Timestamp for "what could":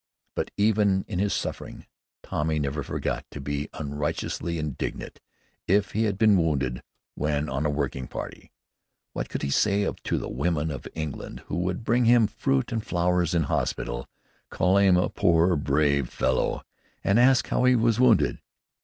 9.13-9.43